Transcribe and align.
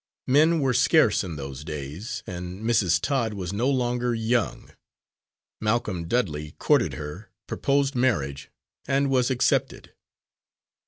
Men 0.25 0.61
were 0.61 0.73
scarce 0.73 1.23
in 1.23 1.35
those 1.35 1.63
days, 1.63 2.23
and 2.25 2.63
Mrs. 2.63 2.99
Todd 2.99 3.35
was 3.35 3.53
no 3.53 3.69
longer 3.69 4.15
young, 4.15 4.71
Malcolm 5.61 6.07
Dudley 6.07 6.53
courted 6.57 6.95
her, 6.95 7.29
proposed 7.45 7.93
marriage, 7.93 8.49
and 8.87 9.11
was 9.11 9.29
accepted. 9.29 9.93